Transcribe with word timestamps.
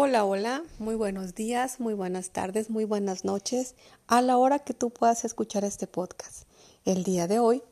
Hola, 0.00 0.24
hola, 0.24 0.62
muy 0.78 0.94
buenos 0.94 1.34
días, 1.34 1.80
muy 1.80 1.92
buenas 1.92 2.30
tardes, 2.30 2.70
muy 2.70 2.84
buenas 2.84 3.24
noches, 3.24 3.74
a 4.06 4.22
la 4.22 4.36
hora 4.36 4.60
que 4.60 4.72
tú 4.72 4.90
puedas 4.90 5.24
escuchar 5.24 5.64
este 5.64 5.88
podcast. 5.88 6.44
El 6.84 7.02
día 7.02 7.26
de 7.26 7.40
hoy 7.40 7.64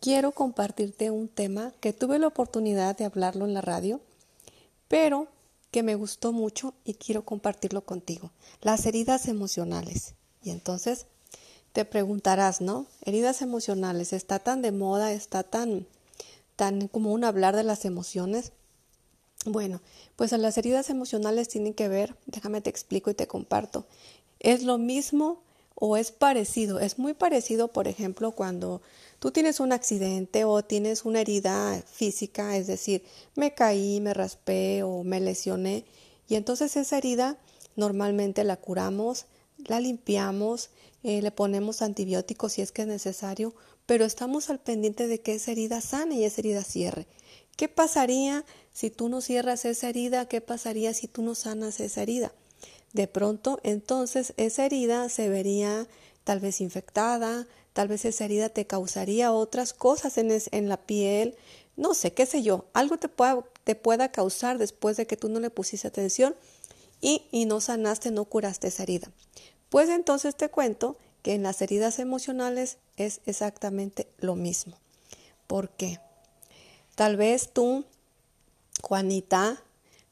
quiero 0.00 0.32
compartirte 0.32 1.12
un 1.12 1.28
tema 1.28 1.72
que 1.78 1.92
tuve 1.92 2.18
la 2.18 2.26
oportunidad 2.26 2.98
de 2.98 3.04
hablarlo 3.04 3.44
en 3.44 3.54
la 3.54 3.60
radio, 3.60 4.00
pero 4.88 5.28
que 5.70 5.84
me 5.84 5.94
gustó 5.94 6.32
mucho 6.32 6.74
y 6.84 6.94
quiero 6.94 7.24
compartirlo 7.24 7.82
contigo. 7.82 8.32
Las 8.62 8.84
heridas 8.86 9.28
emocionales. 9.28 10.14
Y 10.42 10.50
entonces 10.50 11.06
te 11.72 11.84
preguntarás, 11.84 12.60
¿no? 12.60 12.86
Heridas 13.02 13.42
emocionales, 13.42 14.12
está 14.12 14.40
tan 14.40 14.60
de 14.60 14.72
moda, 14.72 15.12
está 15.12 15.44
tan 15.44 15.86
tan 16.56 16.88
común 16.88 17.22
hablar 17.22 17.54
de 17.54 17.62
las 17.62 17.84
emociones. 17.84 18.50
Bueno, 19.46 19.80
pues 20.16 20.32
las 20.32 20.58
heridas 20.58 20.90
emocionales 20.90 21.48
tienen 21.48 21.72
que 21.72 21.88
ver, 21.88 22.14
déjame 22.26 22.60
te 22.60 22.68
explico 22.68 23.10
y 23.10 23.14
te 23.14 23.26
comparto. 23.26 23.86
Es 24.38 24.62
lo 24.64 24.76
mismo 24.76 25.42
o 25.74 25.96
es 25.96 26.12
parecido, 26.12 26.78
es 26.78 26.98
muy 26.98 27.14
parecido, 27.14 27.68
por 27.68 27.88
ejemplo, 27.88 28.32
cuando 28.32 28.82
tú 29.18 29.30
tienes 29.30 29.58
un 29.58 29.72
accidente 29.72 30.44
o 30.44 30.62
tienes 30.62 31.06
una 31.06 31.22
herida 31.22 31.82
física, 31.90 32.54
es 32.58 32.66
decir, 32.66 33.02
me 33.34 33.54
caí, 33.54 33.98
me 34.00 34.12
raspé 34.12 34.82
o 34.82 35.04
me 35.04 35.20
lesioné, 35.20 35.86
y 36.28 36.34
entonces 36.34 36.76
esa 36.76 36.98
herida 36.98 37.38
normalmente 37.76 38.44
la 38.44 38.58
curamos, 38.58 39.24
la 39.56 39.80
limpiamos, 39.80 40.68
eh, 41.02 41.22
le 41.22 41.30
ponemos 41.30 41.80
antibióticos 41.80 42.52
si 42.52 42.62
es 42.62 42.72
que 42.72 42.82
es 42.82 42.88
necesario, 42.88 43.54
pero 43.86 44.04
estamos 44.04 44.50
al 44.50 44.60
pendiente 44.60 45.06
de 45.06 45.22
que 45.22 45.32
esa 45.32 45.52
herida 45.52 45.80
sane 45.80 46.16
y 46.16 46.24
esa 46.24 46.42
herida 46.42 46.62
cierre. 46.62 47.06
¿Qué 47.56 47.68
pasaría 47.68 48.44
si 48.72 48.90
tú 48.90 49.08
no 49.08 49.20
cierras 49.20 49.64
esa 49.64 49.88
herida? 49.88 50.26
¿Qué 50.26 50.40
pasaría 50.40 50.94
si 50.94 51.08
tú 51.08 51.22
no 51.22 51.34
sanas 51.34 51.80
esa 51.80 52.02
herida? 52.02 52.32
De 52.92 53.06
pronto, 53.06 53.60
entonces, 53.62 54.34
esa 54.36 54.66
herida 54.66 55.08
se 55.08 55.28
vería 55.28 55.86
tal 56.24 56.40
vez 56.40 56.60
infectada, 56.60 57.46
tal 57.72 57.88
vez 57.88 58.04
esa 58.04 58.24
herida 58.24 58.48
te 58.48 58.66
causaría 58.66 59.32
otras 59.32 59.72
cosas 59.72 60.18
en, 60.18 60.36
en 60.50 60.68
la 60.68 60.76
piel, 60.76 61.36
no 61.76 61.94
sé, 61.94 62.12
qué 62.12 62.26
sé 62.26 62.42
yo, 62.42 62.66
algo 62.72 62.98
te 62.98 63.08
pueda, 63.08 63.44
te 63.64 63.74
pueda 63.74 64.10
causar 64.12 64.58
después 64.58 64.96
de 64.96 65.06
que 65.06 65.16
tú 65.16 65.28
no 65.28 65.40
le 65.40 65.50
pusiste 65.50 65.88
atención 65.88 66.34
y, 67.00 67.22
y 67.30 67.46
no 67.46 67.60
sanaste, 67.60 68.10
no 68.10 68.24
curaste 68.24 68.68
esa 68.68 68.82
herida. 68.82 69.10
Pues 69.68 69.88
entonces 69.88 70.36
te 70.36 70.48
cuento 70.48 70.98
que 71.22 71.34
en 71.34 71.42
las 71.42 71.62
heridas 71.62 71.98
emocionales 71.98 72.78
es 72.96 73.20
exactamente 73.24 74.08
lo 74.18 74.34
mismo. 74.34 74.76
¿Por 75.46 75.70
qué? 75.70 76.00
Tal 76.96 77.16
vez 77.16 77.50
tú, 77.52 77.84
Juanita, 78.82 79.62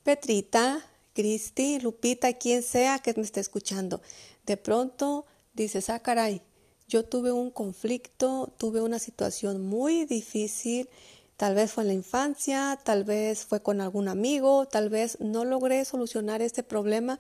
Petrita, 0.03 0.85
Cristi, 1.15 1.81
Lupita, 1.81 2.33
quien 2.35 2.63
sea 2.63 2.99
que 2.99 3.15
me 3.15 3.23
esté 3.23 3.41
escuchando, 3.41 4.01
de 4.47 4.57
pronto 4.57 5.27
dices, 5.55 5.91
ah, 5.91 6.01
caray, 6.01 6.43
yo 6.89 7.05
tuve 7.05 7.33
un 7.33 7.51
conflicto, 7.51 8.53
tuve 8.57 8.81
una 8.81 8.99
situación 8.99 9.67
muy 9.67 10.05
difícil, 10.05 10.89
tal 11.37 11.55
vez 11.55 11.73
fue 11.73 11.85
en 11.85 11.89
la 11.89 11.95
infancia, 11.95 12.79
tal 12.83 13.05
vez 13.05 13.45
fue 13.45 13.61
con 13.61 13.81
algún 13.81 14.09
amigo, 14.09 14.67
tal 14.67 14.89
vez 14.89 15.19
no 15.21 15.45
logré 15.45 15.85
solucionar 15.85 16.41
este 16.41 16.63
problema 16.63 17.19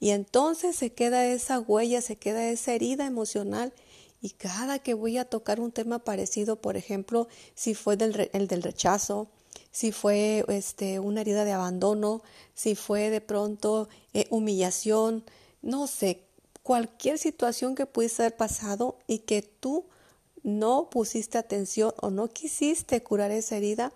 y 0.00 0.10
entonces 0.10 0.76
se 0.76 0.92
queda 0.92 1.26
esa 1.26 1.60
huella, 1.60 2.02
se 2.02 2.16
queda 2.16 2.50
esa 2.50 2.74
herida 2.74 3.06
emocional 3.06 3.72
y 4.20 4.30
cada 4.30 4.78
que 4.78 4.94
voy 4.94 5.18
a 5.18 5.24
tocar 5.24 5.60
un 5.60 5.72
tema 5.72 6.00
parecido, 6.00 6.56
por 6.56 6.76
ejemplo, 6.76 7.28
si 7.54 7.74
fue 7.74 7.94
el 7.94 8.48
del 8.48 8.62
rechazo, 8.62 9.28
si 9.76 9.92
fue 9.92 10.42
este, 10.48 11.00
una 11.00 11.20
herida 11.20 11.44
de 11.44 11.52
abandono, 11.52 12.22
si 12.54 12.74
fue 12.74 13.10
de 13.10 13.20
pronto 13.20 13.90
eh, 14.14 14.26
humillación, 14.30 15.22
no 15.60 15.86
sé, 15.86 16.22
cualquier 16.62 17.18
situación 17.18 17.74
que 17.74 17.84
pudiese 17.84 18.22
haber 18.22 18.38
pasado 18.38 18.96
y 19.06 19.18
que 19.18 19.42
tú 19.42 19.84
no 20.42 20.88
pusiste 20.88 21.36
atención 21.36 21.92
o 22.00 22.08
no 22.08 22.28
quisiste 22.28 23.02
curar 23.02 23.30
esa 23.32 23.58
herida 23.58 23.92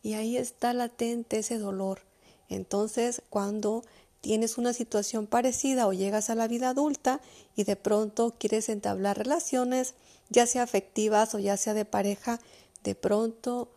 y 0.00 0.12
ahí 0.12 0.36
está 0.36 0.72
latente 0.72 1.38
ese 1.38 1.58
dolor. 1.58 2.02
Entonces, 2.48 3.20
cuando 3.28 3.82
tienes 4.20 4.58
una 4.58 4.72
situación 4.72 5.26
parecida 5.26 5.88
o 5.88 5.92
llegas 5.92 6.30
a 6.30 6.36
la 6.36 6.46
vida 6.46 6.68
adulta 6.68 7.20
y 7.56 7.64
de 7.64 7.74
pronto 7.74 8.36
quieres 8.38 8.68
entablar 8.68 9.18
relaciones, 9.18 9.94
ya 10.30 10.46
sea 10.46 10.62
afectivas 10.62 11.34
o 11.34 11.40
ya 11.40 11.56
sea 11.56 11.74
de 11.74 11.84
pareja, 11.84 12.38
de 12.84 12.94
pronto 12.94 13.70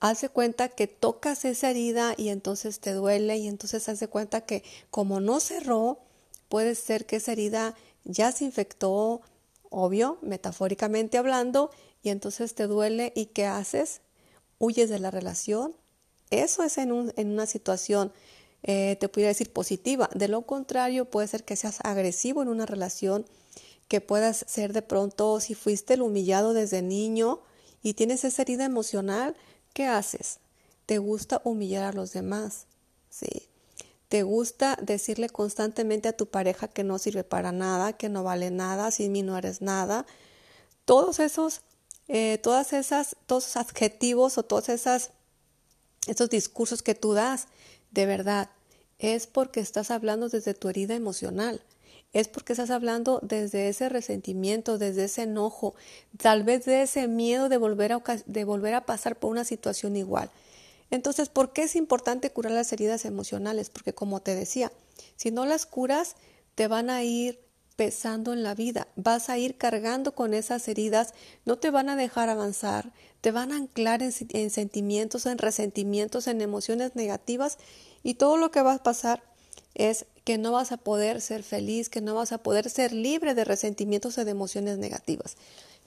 hace 0.00 0.28
cuenta 0.28 0.68
que 0.68 0.86
tocas 0.86 1.44
esa 1.44 1.70
herida 1.70 2.14
y 2.16 2.28
entonces 2.28 2.80
te 2.80 2.92
duele 2.92 3.36
y 3.36 3.48
entonces 3.48 3.88
hace 3.88 4.08
cuenta 4.08 4.42
que 4.42 4.62
como 4.90 5.20
no 5.20 5.40
cerró, 5.40 5.98
puede 6.48 6.74
ser 6.74 7.06
que 7.06 7.16
esa 7.16 7.32
herida 7.32 7.74
ya 8.04 8.32
se 8.32 8.44
infectó, 8.44 9.20
obvio, 9.70 10.18
metafóricamente 10.22 11.18
hablando, 11.18 11.70
y 12.02 12.10
entonces 12.10 12.54
te 12.54 12.66
duele 12.66 13.12
y 13.14 13.26
¿qué 13.26 13.46
haces? 13.46 14.00
Huyes 14.58 14.88
de 14.88 14.98
la 14.98 15.10
relación. 15.10 15.74
Eso 16.30 16.62
es 16.62 16.78
en, 16.78 16.92
un, 16.92 17.12
en 17.16 17.32
una 17.32 17.46
situación 17.46 18.12
eh, 18.62 18.96
te 18.98 19.08
pudiera 19.08 19.28
decir 19.28 19.52
positiva. 19.52 20.10
De 20.14 20.28
lo 20.28 20.42
contrario, 20.42 21.04
puede 21.04 21.28
ser 21.28 21.44
que 21.44 21.56
seas 21.56 21.78
agresivo 21.84 22.42
en 22.42 22.48
una 22.48 22.66
relación, 22.66 23.24
que 23.86 24.00
puedas 24.00 24.44
ser 24.48 24.72
de 24.72 24.82
pronto, 24.82 25.40
si 25.40 25.54
fuiste 25.54 25.94
el 25.94 26.02
humillado 26.02 26.52
desde 26.52 26.82
niño 26.82 27.40
y 27.82 27.94
tienes 27.94 28.24
esa 28.24 28.42
herida 28.42 28.64
emocional, 28.64 29.36
¿qué 29.78 29.86
haces? 29.86 30.40
Te 30.86 30.98
gusta 30.98 31.40
humillar 31.44 31.84
a 31.84 31.92
los 31.92 32.12
demás, 32.12 32.66
¿sí? 33.10 33.48
Te 34.08 34.24
gusta 34.24 34.76
decirle 34.82 35.28
constantemente 35.28 36.08
a 36.08 36.16
tu 36.16 36.26
pareja 36.26 36.66
que 36.66 36.82
no 36.82 36.98
sirve 36.98 37.22
para 37.22 37.52
nada, 37.52 37.92
que 37.92 38.08
no 38.08 38.24
vale 38.24 38.50
nada, 38.50 38.90
sin 38.90 39.12
mí 39.12 39.22
no 39.22 39.38
eres 39.38 39.62
nada. 39.62 40.04
Todos 40.84 41.20
esos, 41.20 41.60
eh, 42.08 42.38
todas 42.42 42.72
esas, 42.72 43.14
todos 43.26 43.44
esos 43.44 43.56
adjetivos 43.56 44.36
o 44.36 44.42
todos 44.42 44.68
esas, 44.68 45.12
esos 46.08 46.28
discursos 46.28 46.82
que 46.82 46.96
tú 46.96 47.12
das 47.12 47.46
de 47.92 48.06
verdad, 48.06 48.50
es 48.98 49.28
porque 49.28 49.60
estás 49.60 49.92
hablando 49.92 50.28
desde 50.28 50.54
tu 50.54 50.68
herida 50.68 50.96
emocional, 50.96 51.62
es 52.12 52.28
porque 52.28 52.52
estás 52.52 52.70
hablando 52.70 53.20
desde 53.22 53.68
ese 53.68 53.88
resentimiento, 53.88 54.78
desde 54.78 55.04
ese 55.04 55.22
enojo, 55.22 55.74
tal 56.16 56.42
vez 56.42 56.64
de 56.64 56.82
ese 56.82 57.08
miedo 57.08 57.48
de 57.48 57.58
volver 57.58 57.92
a, 57.92 58.02
de 58.26 58.44
volver 58.44 58.74
a 58.74 58.86
pasar 58.86 59.16
por 59.16 59.30
una 59.30 59.44
situación 59.44 59.96
igual. 59.96 60.30
Entonces, 60.90 61.28
¿por 61.28 61.52
qué 61.52 61.64
es 61.64 61.76
importante 61.76 62.30
curar 62.30 62.52
las 62.52 62.72
heridas 62.72 63.04
emocionales? 63.04 63.68
Porque 63.68 63.92
como 63.92 64.20
te 64.20 64.34
decía, 64.34 64.72
si 65.16 65.30
no 65.30 65.44
las 65.44 65.66
curas, 65.66 66.16
te 66.54 66.66
van 66.66 66.90
a 66.90 67.02
ir 67.02 67.40
pesando 67.76 68.32
en 68.32 68.42
la 68.42 68.56
vida, 68.56 68.88
vas 68.96 69.30
a 69.30 69.38
ir 69.38 69.56
cargando 69.56 70.12
con 70.12 70.34
esas 70.34 70.66
heridas, 70.66 71.14
no 71.44 71.58
te 71.58 71.70
van 71.70 71.88
a 71.88 71.94
dejar 71.94 72.28
avanzar, 72.28 72.92
te 73.20 73.30
van 73.30 73.52
a 73.52 73.56
anclar 73.56 74.02
en, 74.02 74.50
sentimientos, 74.50 75.26
en 75.26 75.38
resentimientos, 75.38 76.26
en 76.26 76.40
emociones 76.40 76.96
negativas 76.96 77.58
y 78.02 78.14
todo 78.14 78.36
lo 78.36 78.50
que 78.50 78.62
va 78.62 78.74
a 78.74 78.82
pasar 78.82 79.22
es 79.74 80.06
que 80.28 80.36
no 80.36 80.52
vas 80.52 80.72
a 80.72 80.76
poder 80.76 81.22
ser 81.22 81.42
feliz, 81.42 81.88
que 81.88 82.02
no 82.02 82.14
vas 82.14 82.32
a 82.32 82.42
poder 82.42 82.68
ser 82.68 82.92
libre 82.92 83.34
de 83.34 83.46
resentimientos 83.46 84.18
o 84.18 84.26
de 84.26 84.30
emociones 84.30 84.76
negativas. 84.76 85.38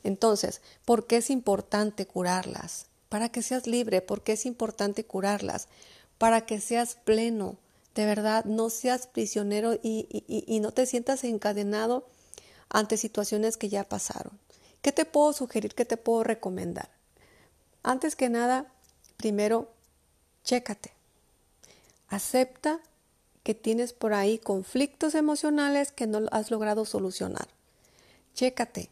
Entonces, 0.04 0.62
¿por 0.84 1.06
qué 1.06 1.18
es 1.18 1.30
importante 1.30 2.08
curarlas? 2.08 2.88
Para 3.08 3.30
que 3.30 3.44
seas 3.44 3.68
libre, 3.68 4.02
¿por 4.02 4.24
qué 4.24 4.32
es 4.32 4.48
importante 4.48 5.04
curarlas? 5.04 5.68
Para 6.18 6.48
que 6.48 6.60
seas 6.60 6.96
pleno, 6.96 7.58
de 7.94 8.08
verdad 8.08 8.44
no 8.46 8.72
seas 8.72 9.06
prisionero 9.06 9.76
y, 9.84 10.08
no 10.60 10.72
te 10.72 10.88
sientas 10.88 11.24
encadenado 11.24 12.08
ante 12.68 12.98
situaciones 12.98 13.58
que 13.58 13.70
ya 13.70 13.84
pasaron. 13.84 14.40
¿Qué 14.82 14.92
te 14.92 15.06
puedo 15.06 15.34
sugerir? 15.34 15.76
¿Qué 15.76 15.86
te 15.86 15.98
puedo 15.98 16.24
recomendar? 16.24 16.90
Antes 17.84 18.16
que 18.16 18.28
nada, 18.28 18.74
primero, 19.18 19.70
chécate. 20.44 20.94
Acepta 22.10 22.80
que 23.44 23.56
tienes 23.56 23.94
por 23.94 24.14
ahí 24.14 24.38
conflictos 24.38 25.16
emocionales 25.16 25.92
que 25.92 26.08
no 26.08 26.28
has 26.32 26.52
logrado 26.52 26.86
solucionar. 26.86 27.48
Chécate. 28.34 28.90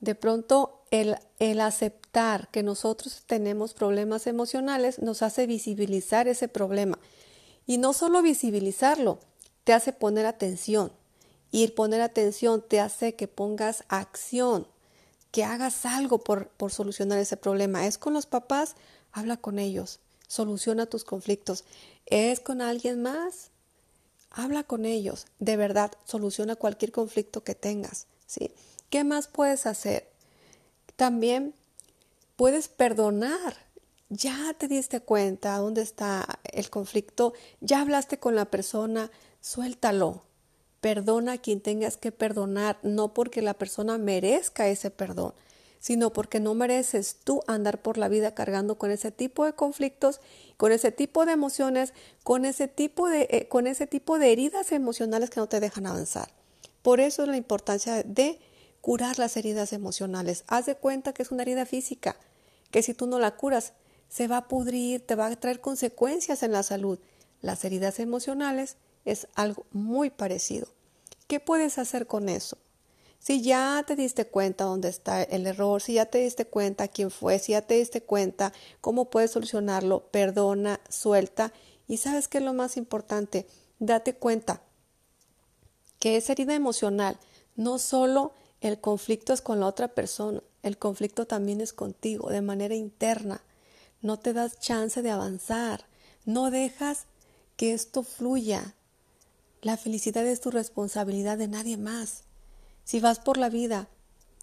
De 0.00 0.14
pronto, 0.14 0.82
el, 0.90 1.16
el 1.38 1.60
aceptar 1.60 2.48
que 2.50 2.62
nosotros 2.62 3.22
tenemos 3.26 3.74
problemas 3.74 4.26
emocionales 4.26 5.00
nos 5.00 5.22
hace 5.22 5.46
visibilizar 5.46 6.28
ese 6.28 6.48
problema 6.48 6.98
y 7.66 7.78
no 7.78 7.92
solo 7.92 8.22
visibilizarlo, 8.22 9.18
te 9.64 9.72
hace 9.72 9.92
poner 9.92 10.26
atención. 10.26 10.92
Y 11.50 11.64
el 11.64 11.72
poner 11.72 12.00
atención 12.00 12.64
te 12.66 12.80
hace 12.80 13.14
que 13.14 13.28
pongas 13.28 13.84
acción, 13.88 14.66
que 15.30 15.44
hagas 15.44 15.84
algo 15.86 16.18
por, 16.18 16.48
por 16.48 16.72
solucionar 16.72 17.18
ese 17.18 17.36
problema. 17.36 17.86
¿Es 17.86 17.98
con 17.98 18.14
los 18.14 18.26
papás? 18.26 18.74
Habla 19.12 19.36
con 19.36 19.58
ellos, 19.58 20.00
soluciona 20.26 20.86
tus 20.86 21.04
conflictos. 21.04 21.64
¿Es 22.06 22.40
con 22.40 22.62
alguien 22.62 23.02
más? 23.02 23.50
Habla 24.30 24.64
con 24.64 24.84
ellos. 24.84 25.26
De 25.38 25.56
verdad, 25.56 25.92
soluciona 26.04 26.56
cualquier 26.56 26.92
conflicto 26.92 27.44
que 27.44 27.54
tengas. 27.54 28.06
¿sí? 28.26 28.52
¿Qué 28.90 29.04
más 29.04 29.28
puedes 29.28 29.66
hacer? 29.66 30.08
También 30.96 31.54
puedes 32.36 32.68
perdonar 32.68 33.68
ya 34.10 34.54
te 34.56 34.68
diste 34.68 35.00
cuenta 35.00 35.56
dónde 35.58 35.82
está 35.82 36.40
el 36.52 36.70
conflicto, 36.70 37.34
ya 37.60 37.80
hablaste 37.80 38.18
con 38.18 38.34
la 38.34 38.46
persona, 38.46 39.10
suéltalo. 39.40 40.22
Perdona 40.80 41.32
a 41.32 41.38
quien 41.38 41.60
tengas 41.60 41.96
que 41.96 42.12
perdonar, 42.12 42.78
no 42.82 43.12
porque 43.12 43.42
la 43.42 43.54
persona 43.54 43.98
merezca 43.98 44.68
ese 44.68 44.90
perdón, 44.90 45.34
sino 45.80 46.12
porque 46.12 46.40
no 46.40 46.54
mereces 46.54 47.16
tú 47.24 47.42
andar 47.46 47.80
por 47.80 47.98
la 47.98 48.08
vida 48.08 48.34
cargando 48.34 48.78
con 48.78 48.90
ese 48.90 49.10
tipo 49.10 49.44
de 49.44 49.52
conflictos, 49.52 50.20
con 50.56 50.72
ese 50.72 50.92
tipo 50.92 51.24
de 51.24 51.32
emociones, 51.32 51.94
con 52.24 52.44
ese 52.44 52.68
tipo 52.68 53.08
de, 53.08 53.28
eh, 53.30 53.48
con 53.48 53.66
ese 53.66 53.86
tipo 53.86 54.18
de 54.18 54.32
heridas 54.32 54.72
emocionales 54.72 55.30
que 55.30 55.40
no 55.40 55.48
te 55.48 55.60
dejan 55.60 55.86
avanzar. 55.86 56.30
Por 56.82 57.00
eso 57.00 57.22
es 57.22 57.28
la 57.28 57.36
importancia 57.36 58.02
de 58.02 58.38
curar 58.80 59.18
las 59.18 59.36
heridas 59.36 59.72
emocionales. 59.72 60.44
Haz 60.46 60.66
de 60.66 60.76
cuenta 60.76 61.12
que 61.12 61.22
es 61.22 61.30
una 61.30 61.42
herida 61.42 61.66
física, 61.66 62.16
que 62.70 62.82
si 62.82 62.94
tú 62.94 63.06
no 63.06 63.18
la 63.18 63.36
curas, 63.36 63.72
se 64.08 64.26
va 64.26 64.38
a 64.38 64.48
pudrir, 64.48 65.06
te 65.06 65.14
va 65.14 65.26
a 65.26 65.36
traer 65.36 65.60
consecuencias 65.60 66.42
en 66.42 66.52
la 66.52 66.62
salud. 66.62 66.98
Las 67.40 67.64
heridas 67.64 67.98
emocionales 67.98 68.76
es 69.04 69.28
algo 69.34 69.66
muy 69.70 70.10
parecido. 70.10 70.68
¿Qué 71.26 71.40
puedes 71.40 71.78
hacer 71.78 72.06
con 72.06 72.28
eso? 72.28 72.58
Si 73.18 73.42
ya 73.42 73.84
te 73.86 73.96
diste 73.96 74.26
cuenta 74.26 74.64
dónde 74.64 74.88
está 74.88 75.22
el 75.22 75.46
error, 75.46 75.82
si 75.82 75.94
ya 75.94 76.06
te 76.06 76.18
diste 76.18 76.46
cuenta 76.46 76.88
quién 76.88 77.10
fue, 77.10 77.38
si 77.38 77.52
ya 77.52 77.62
te 77.62 77.74
diste 77.74 78.02
cuenta 78.02 78.52
cómo 78.80 79.10
puedes 79.10 79.32
solucionarlo, 79.32 80.06
perdona, 80.10 80.80
suelta 80.88 81.52
y 81.88 81.96
sabes 81.96 82.28
qué 82.28 82.38
es 82.38 82.44
lo 82.44 82.54
más 82.54 82.76
importante, 82.76 83.46
date 83.78 84.14
cuenta 84.14 84.62
que 85.98 86.16
esa 86.16 86.32
herida 86.32 86.54
emocional 86.54 87.18
no 87.56 87.78
solo 87.78 88.32
el 88.60 88.80
conflicto 88.80 89.32
es 89.32 89.42
con 89.42 89.60
la 89.60 89.66
otra 89.66 89.88
persona, 89.88 90.42
el 90.62 90.78
conflicto 90.78 91.26
también 91.26 91.60
es 91.60 91.72
contigo 91.72 92.30
de 92.30 92.42
manera 92.42 92.74
interna. 92.74 93.42
No 94.00 94.18
te 94.18 94.32
das 94.32 94.60
chance 94.60 95.02
de 95.02 95.10
avanzar, 95.10 95.86
no 96.24 96.50
dejas 96.50 97.06
que 97.56 97.72
esto 97.72 98.04
fluya. 98.04 98.74
La 99.60 99.76
felicidad 99.76 100.24
es 100.26 100.40
tu 100.40 100.50
responsabilidad 100.50 101.36
de 101.36 101.48
nadie 101.48 101.76
más. 101.76 102.27
Si 102.88 103.00
vas 103.00 103.20
por 103.20 103.36
la 103.36 103.50
vida 103.50 103.86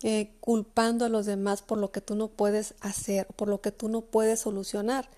eh, 0.03 0.35
culpando 0.39 1.03
a 1.05 1.09
los 1.09 1.25
demás 1.25 1.63
por 1.63 1.79
lo 1.79 1.91
que 1.91 1.99
tú 1.99 2.13
no 2.13 2.27
puedes 2.27 2.75
hacer, 2.79 3.25
por 3.35 3.47
lo 3.47 3.59
que 3.59 3.71
tú 3.71 3.89
no 3.89 4.01
puedes 4.01 4.41
solucionar, 4.41 5.09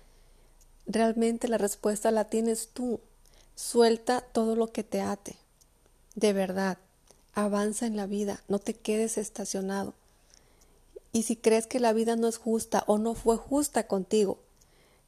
realmente 0.86 1.46
la 1.46 1.58
respuesta 1.58 2.10
la 2.10 2.30
tienes 2.30 2.70
tú. 2.72 3.00
Suelta 3.54 4.22
todo 4.22 4.56
lo 4.56 4.72
que 4.72 4.82
te 4.82 5.02
ate. 5.02 5.36
De 6.14 6.32
verdad, 6.32 6.78
avanza 7.34 7.84
en 7.84 7.98
la 7.98 8.06
vida, 8.06 8.42
no 8.48 8.60
te 8.60 8.72
quedes 8.72 9.18
estacionado. 9.18 9.92
Y 11.12 11.24
si 11.24 11.36
crees 11.36 11.66
que 11.66 11.80
la 11.80 11.92
vida 11.92 12.16
no 12.16 12.28
es 12.28 12.38
justa 12.38 12.82
o 12.86 12.96
no 12.96 13.12
fue 13.12 13.36
justa 13.36 13.86
contigo, 13.86 14.38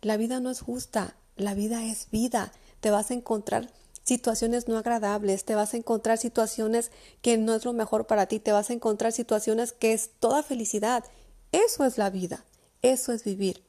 la 0.03 0.19
vida 0.19 0.41
no 0.41 0.51
es 0.51 0.61
justa, 0.61 1.17
la 1.37 1.55
vida 1.55 1.87
es 1.87 2.11
vida. 2.11 2.53
Te 2.81 2.91
vas 2.91 3.11
a 3.11 3.15
encontrar 3.15 3.71
situaciones 4.11 4.67
no 4.67 4.77
agradables, 4.77 5.45
te 5.45 5.55
vas 5.55 5.73
a 5.73 5.77
encontrar 5.77 6.19
situaciones 6.19 6.91
que 7.23 7.39
no 7.39 7.55
es 7.55 7.65
lo 7.65 7.73
mejor 7.73 8.09
para 8.09 8.27
ti, 8.27 8.41
te 8.41 8.51
vas 8.51 8.69
a 8.69 8.73
encontrar 8.73 9.13
situaciones 9.13 9.71
que 9.71 9.93
es 9.93 10.11
toda 10.19 10.43
felicidad. 10.43 11.05
Eso 11.53 11.85
es 11.85 11.97
la 11.97 12.11
vida, 12.11 12.45
eso 12.83 13.13
es 13.13 13.23
vivir. 13.23 13.63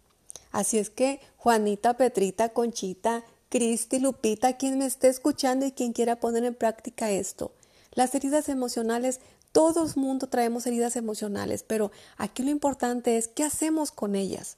Así 0.52 0.80
es 0.80 0.90
que 0.90 1.20
Juanita, 1.38 1.96
Petrita, 1.96 2.50
Conchita, 2.50 3.24
Cristi, 3.50 4.00
Lupita, 4.00 4.58
quien 4.58 4.80
me 4.80 4.88
esté 4.88 5.10
escuchando 5.10 5.68
y 5.68 5.74
quien 5.74 5.94
quiera 5.94 6.20
poner 6.20 6.44
en 6.44 6.56
práctica 6.56 7.12
esto. 7.12 7.52
Las 7.94 8.16
heridas 8.16 8.50
emocionales, 8.50 9.20
todos 9.52 9.96
mundo 9.96 10.26
traemos 10.26 10.66
heridas 10.66 10.96
emocionales, 10.96 11.62
pero 11.62 11.92
aquí 12.18 12.42
lo 12.42 12.50
importante 12.50 13.18
es 13.18 13.28
qué 13.28 13.44
hacemos 13.44 13.92
con 13.92 14.16
ellas. 14.16 14.58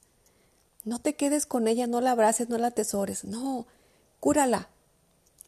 No 0.85 0.99
te 0.99 1.17
quedes 1.17 1.45
con 1.45 1.67
ella, 1.67 1.87
no 1.87 1.99
la 1.99 2.11
abraces, 2.11 2.47
no 2.47 2.57
la 2.57 2.67
atesores, 2.67 3.25
no, 3.25 3.67
cúrala, 4.21 4.69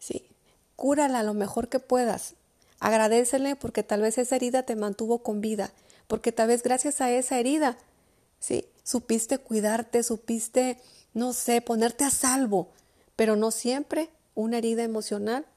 Sí, 0.05 0.29
cúrala 0.75 1.23
lo 1.23 1.33
mejor 1.33 1.67
que 1.67 1.79
puedas. 1.79 2.35
Agradecele 2.79 3.55
porque 3.55 3.81
tal 3.81 4.01
vez 4.01 4.19
esa 4.19 4.35
herida 4.35 4.61
te 4.61 4.75
mantuvo 4.75 5.23
con 5.23 5.41
vida, 5.41 5.71
porque 6.05 6.31
tal 6.31 6.49
vez 6.49 6.61
gracias 6.61 7.01
a 7.01 7.09
esa 7.09 7.39
herida, 7.39 7.75
sí, 8.39 8.67
supiste 8.83 9.39
cuidarte, 9.39 10.03
supiste, 10.03 10.79
no 11.15 11.33
sé, 11.33 11.59
ponerte 11.59 12.03
a 12.03 12.11
salvo, 12.11 12.69
pero 13.15 13.35
no 13.35 13.49
siempre 13.49 14.11
una 14.35 14.59
herida 14.59 14.83
emocional 14.83 15.47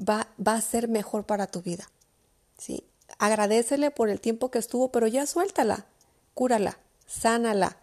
va, 0.00 0.28
va 0.40 0.54
a 0.54 0.62
ser 0.62 0.88
mejor 0.88 1.26
para 1.26 1.48
tu 1.48 1.60
vida. 1.60 1.90
Sí, 2.56 2.82
agradecele 3.18 3.90
por 3.90 4.08
el 4.08 4.22
tiempo 4.22 4.50
que 4.50 4.58
estuvo, 4.58 4.90
pero 4.90 5.06
ya 5.06 5.26
suéltala, 5.26 5.84
cúrala, 6.32 6.78
sánala 7.06 7.76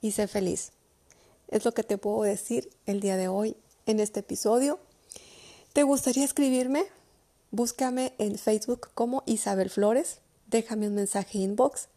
y 0.00 0.10
sé 0.10 0.26
feliz. 0.26 0.72
Es 1.46 1.64
lo 1.64 1.72
que 1.72 1.84
te 1.84 1.98
puedo 1.98 2.24
decir 2.24 2.68
el 2.86 2.98
día 2.98 3.16
de 3.16 3.28
hoy 3.28 3.56
en 3.86 4.00
este 4.00 4.20
episodio. 4.20 4.80
¿Te 5.72 5.82
gustaría 5.82 6.24
escribirme? 6.24 6.86
Búscame 7.50 8.14
en 8.18 8.38
Facebook 8.38 8.88
como 8.94 9.22
Isabel 9.26 9.70
Flores. 9.70 10.18
Déjame 10.46 10.88
un 10.88 10.94
mensaje 10.94 11.38
inbox. 11.38 11.88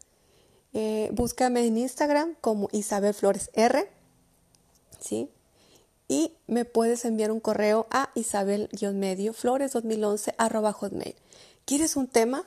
Eh, 0.72 1.10
búscame 1.12 1.66
en 1.66 1.78
Instagram 1.78 2.34
como 2.40 2.68
Isabel 2.72 3.14
Flores 3.14 3.50
R. 3.54 3.90
¿Sí? 5.00 5.30
Y 6.08 6.32
me 6.46 6.64
puedes 6.64 7.04
enviar 7.04 7.32
un 7.32 7.40
correo 7.40 7.86
a 7.90 8.10
isabel-medio 8.14 9.32
flores 9.32 9.72
2011 9.72 10.34
hotmail. 10.74 11.14
¿Quieres 11.64 11.96
un 11.96 12.06
tema? 12.06 12.46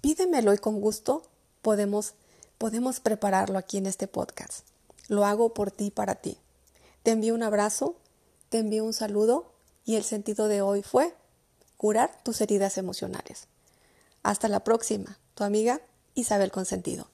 Pídemelo 0.00 0.54
y 0.54 0.58
con 0.58 0.80
gusto 0.80 1.22
podemos, 1.62 2.14
podemos 2.58 3.00
prepararlo 3.00 3.58
aquí 3.58 3.78
en 3.78 3.86
este 3.86 4.08
podcast. 4.08 4.66
Lo 5.08 5.24
hago 5.24 5.54
por 5.54 5.70
ti 5.70 5.86
y 5.86 5.90
para 5.90 6.14
ti. 6.14 6.38
Te 7.02 7.10
envío 7.10 7.34
un 7.34 7.42
abrazo 7.42 7.96
te 8.54 8.60
envío 8.60 8.84
un 8.84 8.92
saludo 8.92 9.50
y 9.84 9.96
el 9.96 10.04
sentido 10.04 10.48
de 10.48 10.62
hoy 10.62 10.82
fue 10.82 11.14
curar 11.76 12.22
tus 12.22 12.40
heridas 12.40 12.78
emocionales. 12.78 13.46
Hasta 14.22 14.48
la 14.48 14.64
próxima, 14.64 15.18
tu 15.34 15.44
amiga 15.44 15.80
Isabel 16.14 16.50
Consentido. 16.50 17.08